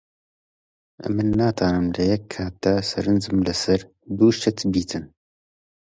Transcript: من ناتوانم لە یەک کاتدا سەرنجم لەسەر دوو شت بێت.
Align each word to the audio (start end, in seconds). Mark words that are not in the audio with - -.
من 1.15 1.27
ناتوانم 1.39 1.85
لە 1.95 2.03
یەک 2.11 2.23
کاتدا 2.33 2.73
سەرنجم 2.89 3.37
لەسەر 3.47 3.81
دوو 4.17 4.29
شت 4.39 4.57
بێت. 4.73 4.91